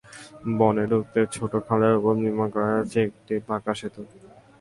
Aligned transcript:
বনে 0.59 0.83
ঢুকতে 0.91 1.19
ছোট্ট 1.35 1.53
খালের 1.67 1.93
ওপর 1.99 2.13
নির্মাণ 2.23 2.47
করা 2.53 2.67
হয়েছে 2.73 2.97
একটি 3.07 3.33
পাকা 3.47 3.73
সেতু। 3.79 4.01